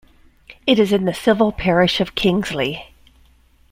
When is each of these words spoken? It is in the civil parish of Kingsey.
It 0.65 0.79
is 0.79 0.91
in 0.91 1.05
the 1.05 1.13
civil 1.13 1.51
parish 1.51 2.01
of 2.01 2.15
Kingsey. 2.15 2.87